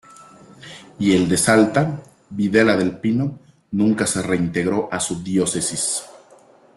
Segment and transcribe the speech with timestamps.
[0.97, 2.01] Y el de Salta,
[2.31, 3.37] Videla del Pino,
[3.69, 6.01] nunca se reintegró a su diócesis.